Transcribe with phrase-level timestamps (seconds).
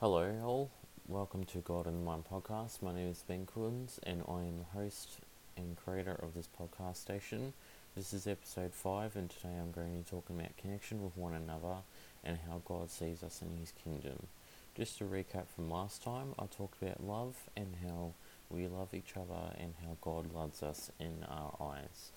[0.00, 0.70] Hello, all.
[1.08, 2.82] Welcome to God in Mind podcast.
[2.82, 5.18] My name is Ben Coons, and I am the host
[5.56, 7.52] and creator of this podcast station.
[7.96, 11.34] This is episode 5, and today I'm going to be talking about connection with one
[11.34, 11.78] another
[12.22, 14.28] and how God sees us in His kingdom.
[14.76, 18.12] Just to recap from last time, I talked about love and how
[18.50, 22.12] we love each other and how God loves us in our eyes.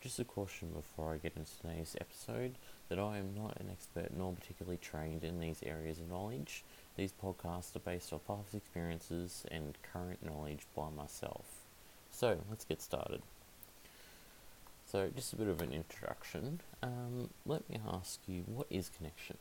[0.00, 2.56] Just a caution before I get into today's episode
[2.88, 6.64] that I am not an expert nor particularly trained in these areas of knowledge.
[6.96, 11.44] These podcasts are based off past experiences and current knowledge by myself.
[12.10, 13.22] So let's get started.
[14.90, 16.60] So, just a bit of an introduction.
[16.82, 19.36] Um, let me ask you, what is connection?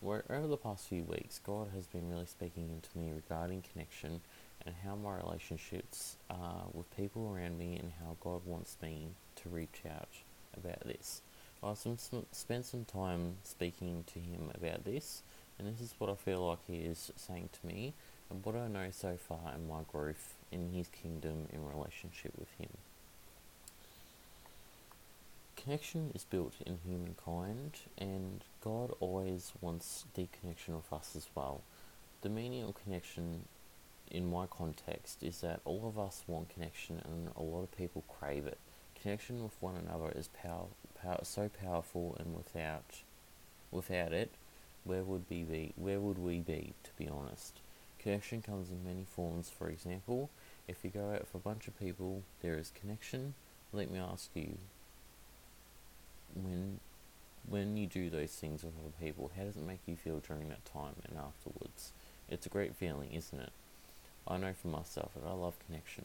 [0.00, 4.20] Where, over the past few weeks, God has been really speaking into me regarding connection
[4.66, 9.48] and how my relationships are with people around me and how God wants me to
[9.48, 10.08] reach out
[10.54, 11.22] about this.
[11.62, 15.22] I've spent some time speaking to Him about this,
[15.60, 17.92] and this is what I feel like He is saying to me
[18.30, 22.48] and what I know so far in my growth in His kingdom in relationship with
[22.58, 22.70] Him.
[25.56, 31.60] Connection is built in humankind, and God always wants deep connection with us as well.
[32.22, 33.44] The meaning of connection
[34.10, 38.04] in my context is that all of us want connection, and a lot of people
[38.08, 38.56] crave it.
[39.02, 40.66] Connection with one another is power,
[41.00, 43.02] power, so powerful, and without,
[43.70, 44.30] without it,
[44.84, 45.72] where would we be?
[45.76, 46.74] Where would we be?
[46.84, 47.60] To be honest,
[47.98, 49.50] connection comes in many forms.
[49.50, 50.30] For example,
[50.66, 53.34] if you go out with a bunch of people, there is connection.
[53.72, 54.58] Let me ask you,
[56.34, 56.80] when
[57.48, 60.48] when you do those things with other people, how does it make you feel during
[60.48, 61.92] that time and afterwards?
[62.28, 63.52] It's a great feeling, isn't it?
[64.28, 66.04] I know for myself that I love connection.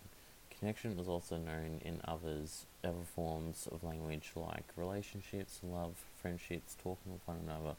[0.58, 7.12] Connection is also known in others, other forms of language like relationships, love, friendships, talking
[7.12, 7.76] with one another,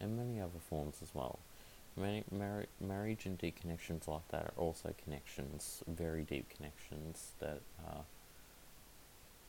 [0.00, 1.38] and many other forms as well.
[1.96, 7.60] Many, mar- marriage and deep connections like that are also connections, very deep connections that
[7.86, 8.04] are,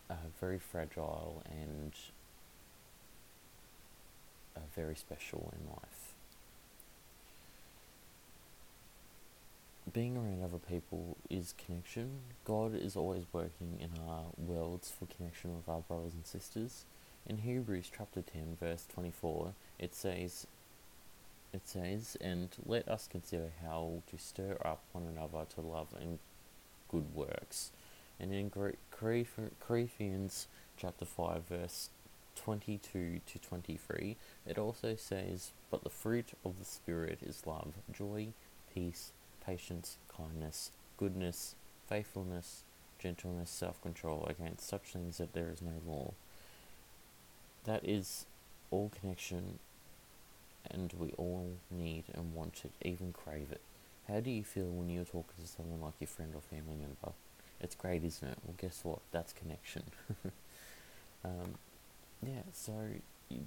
[0.09, 1.93] are very fragile and
[4.55, 6.13] are very special in life.
[9.93, 12.19] Being around other people is connection.
[12.45, 16.85] God is always working in our worlds for connection with our brothers and sisters.
[17.27, 20.47] In Hebrews chapter 10 verse 24, it says
[21.53, 26.19] it says, and let us consider how to stir up one another to love and
[26.89, 27.71] good works.
[28.19, 28.51] And in
[29.59, 31.89] Corinthians chapter 5 verse
[32.35, 34.15] 22 to 23,
[34.47, 38.27] it also says, But the fruit of the Spirit is love, joy,
[38.73, 39.11] peace,
[39.45, 41.55] patience, kindness, goodness,
[41.87, 42.63] faithfulness,
[42.97, 44.25] gentleness, self control.
[44.29, 46.13] Against such things that there is no law.
[47.65, 48.25] That is
[48.71, 49.59] all connection,
[50.69, 53.61] and we all need and want it, even crave it.
[54.07, 57.13] How do you feel when you're talking to someone like your friend or family member?
[57.59, 58.37] It's great, isn't it?
[58.43, 58.99] Well, guess what?
[59.11, 59.83] That's connection.
[61.23, 61.55] um,
[62.25, 62.73] yeah, so
[63.29, 63.45] you,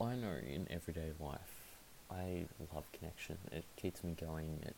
[0.00, 1.78] I know in everyday life,
[2.10, 2.44] I
[2.74, 3.38] love connection.
[3.50, 4.60] It keeps me going.
[4.62, 4.76] It,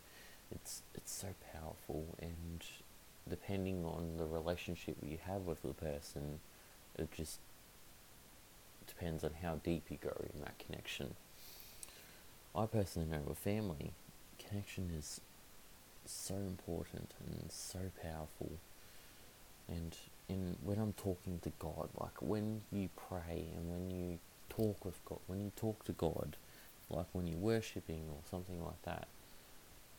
[0.52, 2.64] it's it's so powerful, and
[3.28, 6.40] depending on the relationship you have with the person,
[6.96, 7.40] it just
[8.88, 11.14] depends on how deep you go in that connection.
[12.54, 13.92] I personally know with family,
[14.38, 15.20] connection is
[16.04, 18.52] so important and so powerful,
[19.68, 19.94] and
[20.28, 24.98] in when I'm talking to God, like when you pray and when you talk with
[25.04, 26.36] God, when you talk to God,
[26.90, 29.08] like when you're worshipping or something like that,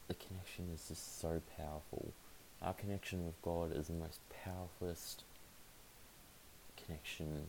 [0.08, 2.12] the connection is just so powerful.
[2.62, 5.24] Our connection with God is the most powerfulest
[6.84, 7.48] connection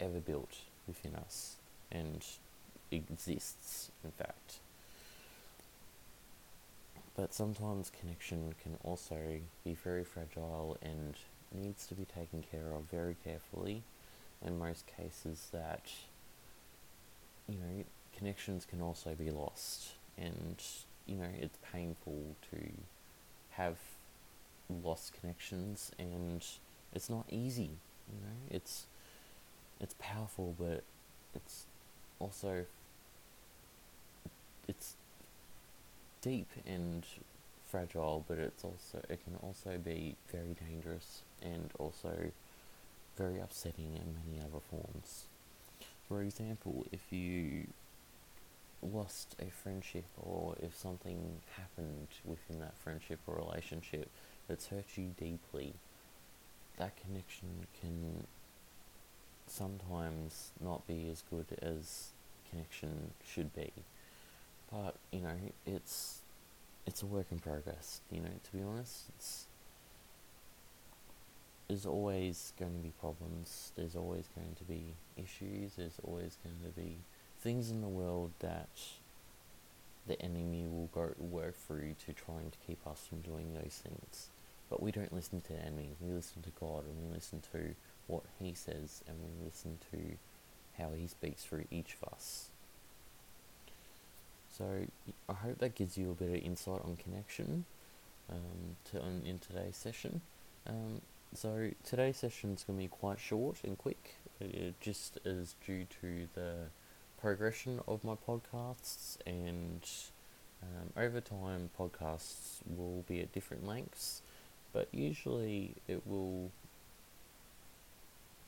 [0.00, 1.56] ever built within us
[1.90, 2.24] and
[2.90, 4.58] exists, in fact.
[7.16, 11.14] But sometimes connection can also be very fragile and
[11.52, 13.82] needs to be taken care of very carefully.
[14.44, 15.90] In most cases, that
[17.48, 17.84] you know
[18.16, 20.62] connections can also be lost, and
[21.06, 22.58] you know it's painful to
[23.50, 23.76] have
[24.82, 26.44] lost connections, and
[26.92, 27.70] it's not easy.
[28.12, 28.86] You know, it's
[29.80, 30.82] it's powerful, but
[31.34, 31.66] it's
[32.18, 32.64] also
[34.68, 34.94] it's
[36.22, 37.04] deep and
[37.66, 42.30] fragile, but it's also it can also be very dangerous and also
[43.16, 45.24] very upsetting in many other forms.
[46.08, 47.66] For example, if you
[48.82, 54.08] lost a friendship or if something happened within that friendship or relationship
[54.48, 55.74] that's hurt you deeply,
[56.76, 58.26] that connection can
[59.46, 62.08] sometimes not be as good as
[62.50, 63.72] connection should be.
[64.70, 65.36] but you know,
[65.66, 66.20] it's
[66.86, 68.00] it's a work in progress.
[68.10, 69.46] You know, to be honest, it's
[71.68, 73.72] there's always going to be problems.
[73.76, 75.74] There's always going to be issues.
[75.76, 76.98] There's always going to be
[77.40, 78.68] things in the world that
[80.06, 84.28] the enemy will go work through to trying to keep us from doing those things.
[84.68, 85.90] But we don't listen to the enemy.
[86.00, 87.74] We listen to God, and we listen to
[88.06, 90.16] what He says, and we listen to
[90.82, 92.50] how He speaks through each of us.
[94.56, 94.86] So
[95.28, 97.64] I hope that gives you a bit of insight on connection
[98.30, 100.20] um, to on, in today's session.
[100.66, 101.00] Um,
[101.34, 105.86] so today's session is going to be quite short and quick, uh, just as due
[106.00, 106.54] to the
[107.20, 109.88] progression of my podcasts and
[110.62, 114.22] um, over time podcasts will be at different lengths,
[114.72, 116.50] but usually it will.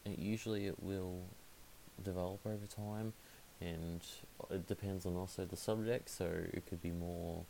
[0.07, 1.19] It usually it will
[2.03, 3.13] develop over time,
[3.61, 4.01] and
[4.51, 6.09] it depends on also the subject.
[6.09, 7.45] So it could be more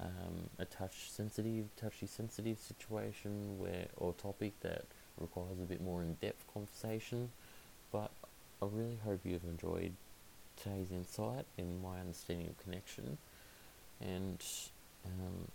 [0.00, 4.84] um, a touch sensitive, touchy sensitive situation where or topic that
[5.18, 7.30] requires a bit more in depth conversation.
[7.92, 8.10] But
[8.62, 9.92] I really hope you've enjoyed
[10.56, 13.18] today's insight and my understanding of connection.
[14.00, 14.42] And
[15.04, 15.48] um,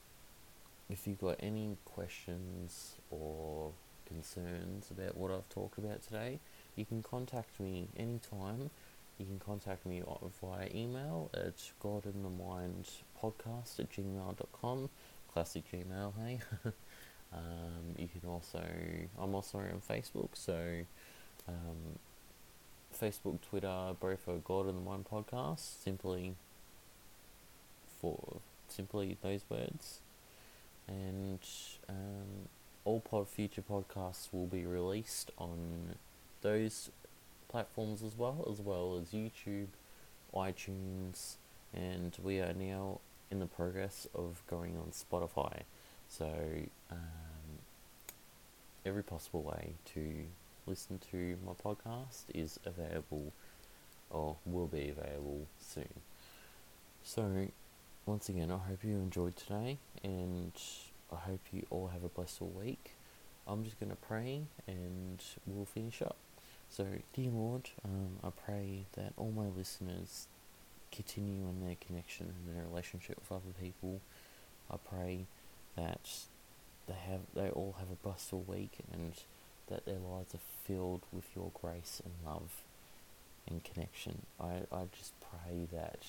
[0.89, 3.71] if you've got any questions or
[4.07, 6.39] concerns about what I've talked about today,
[6.75, 8.69] you can contact me anytime.
[9.17, 10.01] You can contact me
[10.41, 14.89] via email at godinthemindpodcast at gmail.com.
[15.33, 16.39] Classic Gmail, hey?
[17.33, 18.63] um, you can also,
[19.19, 20.79] I'm also on Facebook, so
[21.47, 21.99] um,
[22.99, 26.35] Facebook, Twitter, both God in the Mind podcast, simply
[28.01, 28.37] for
[28.67, 29.99] simply those words.
[30.87, 31.39] And
[31.89, 32.47] um,
[32.87, 35.95] all pod future podcasts will be released on
[36.41, 36.89] those
[37.49, 39.67] platforms as well, as well as YouTube,
[40.33, 41.35] iTunes,
[41.73, 45.63] and we are now in the progress of going on Spotify.
[46.07, 46.31] So
[46.89, 47.59] um,
[48.85, 50.23] every possible way to
[50.65, 53.33] listen to my podcast is available
[54.09, 55.89] or will be available soon.
[57.03, 57.49] So
[58.05, 60.53] once again, I hope you enjoyed today, and
[61.27, 62.93] hope you all have a blessed week.
[63.47, 66.15] I'm just going to pray and we'll finish up.
[66.69, 70.27] So, dear Lord, um, I pray that all my listeners
[70.91, 74.01] continue in their connection and their relationship with other people.
[74.71, 75.25] I pray
[75.75, 76.09] that
[76.87, 79.13] they have they all have a blessed week and
[79.69, 82.63] that their lives are filled with your grace and love
[83.47, 84.23] and connection.
[84.39, 86.03] I, I just pray that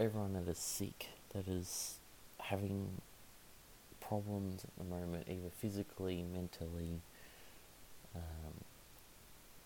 [0.00, 1.98] everyone that is sick, that is
[2.38, 3.00] having
[4.08, 7.00] problems at the moment, either physically, mentally,
[8.14, 8.54] um,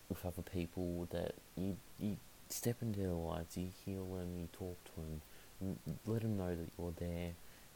[0.09, 2.17] with other people, that you, you
[2.49, 6.69] step into their lives, you heal them, you talk to them, let them know that
[6.77, 7.31] you're there,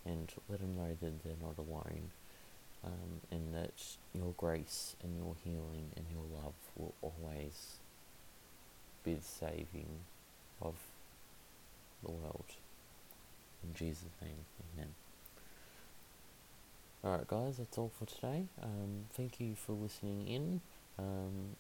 [0.06, 2.10] and let them know that they're not alone,
[2.83, 7.77] um, and that your grace and your healing and your love will always
[9.04, 9.88] be the saving
[10.62, 10.75] of
[12.04, 12.45] the world.
[13.63, 14.45] In Jesus' name,
[14.75, 15.02] amen.
[17.05, 18.45] Alright, guys, that's all for today.
[18.61, 20.61] Um, thank you for listening in.
[20.97, 21.57] Um,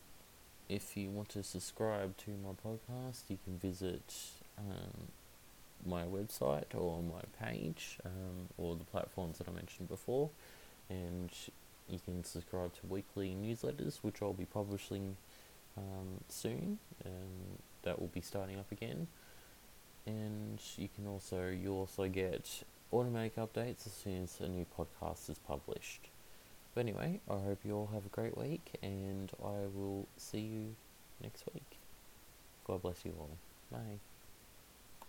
[0.69, 4.15] if you want to subscribe to my podcast, you can visit
[4.57, 5.09] um,
[5.85, 10.29] my website or my page um, or the platforms that I mentioned before,
[10.89, 11.29] and
[11.89, 15.17] you can subscribe to weekly newsletters, which I'll be publishing
[15.77, 19.07] um, soon, and that will be starting up again.
[20.05, 25.29] And you can also you also get automatic updates as soon as a new podcast
[25.29, 26.09] is published.
[26.73, 30.75] But anyway, I hope you all have a great week, and I will see you
[31.21, 31.77] next week.
[32.65, 33.37] God bless you all.
[33.71, 34.12] Bye.